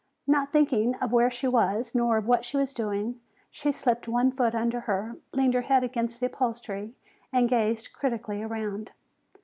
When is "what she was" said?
2.25-2.73